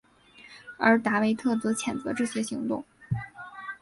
[0.79, 2.83] 而达维特则谴责这些行动。